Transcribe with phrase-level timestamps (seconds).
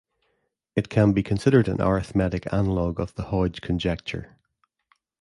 [0.75, 4.35] It can be considered an arithmetic analog of the Hodge conjecture.